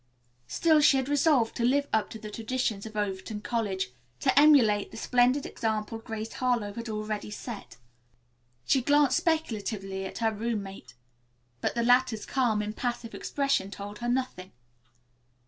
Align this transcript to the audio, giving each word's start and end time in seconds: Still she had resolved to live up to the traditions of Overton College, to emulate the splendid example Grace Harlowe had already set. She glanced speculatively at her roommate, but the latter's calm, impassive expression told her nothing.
Still 0.47 0.81
she 0.81 0.97
had 0.97 1.07
resolved 1.07 1.55
to 1.57 1.63
live 1.63 1.87
up 1.93 2.09
to 2.09 2.17
the 2.17 2.31
traditions 2.31 2.87
of 2.87 2.97
Overton 2.97 3.41
College, 3.41 3.91
to 4.21 4.39
emulate 4.39 4.89
the 4.89 4.97
splendid 4.97 5.45
example 5.45 5.99
Grace 5.99 6.33
Harlowe 6.33 6.73
had 6.73 6.89
already 6.89 7.29
set. 7.29 7.77
She 8.65 8.81
glanced 8.81 9.17
speculatively 9.17 10.05
at 10.07 10.17
her 10.17 10.33
roommate, 10.33 10.95
but 11.59 11.75
the 11.75 11.83
latter's 11.83 12.25
calm, 12.25 12.63
impassive 12.63 13.13
expression 13.13 13.69
told 13.69 13.99
her 13.99 14.09
nothing. 14.09 14.53